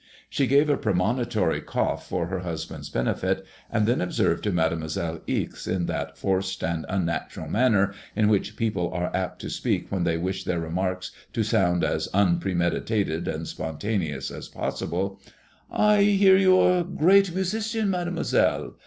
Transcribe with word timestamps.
She 0.31 0.47
gave 0.47 0.67
a 0.67 0.77
premonitory 0.77 1.61
cough 1.61 2.09
for 2.09 2.25
her 2.25 2.39
husband's 2.39 2.89
benefit, 2.89 3.45
and 3.69 3.85
then 3.85 4.01
observed 4.01 4.43
to 4.45 4.51
Made 4.51 4.71
moiselle 4.71 5.21
Ixe 5.27 5.67
in 5.67 5.85
that 5.85 6.17
forced 6.17 6.63
and 6.63 6.87
unnatural 6.89 7.47
manner 7.47 7.93
in 8.15 8.27
which 8.27 8.55
people 8.57 8.91
are 8.93 9.15
apt 9.15 9.41
to 9.41 9.49
speak 9.51 9.91
when 9.91 10.03
they 10.03 10.17
wish 10.17 10.43
their 10.43 10.59
remarks 10.59 11.11
to 11.33 11.43
sound 11.43 11.83
as 11.83 12.09
un 12.15 12.39
premeditated 12.39 13.27
and 13.27 13.47
spontaneous 13.47 14.31
as 14.31 14.49
possible: 14.49 15.19
''I 15.71 16.17
hear 16.17 16.35
you 16.35 16.59
are 16.59 16.79
a 16.79 16.83
great 16.83 17.31
musician. 17.35 17.91
Mademoiselle. 17.91 18.77